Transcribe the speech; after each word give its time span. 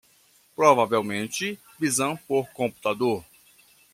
Provavelmente 0.55 1.59
visão 1.79 2.17
por 2.17 2.49
computador 2.49 3.23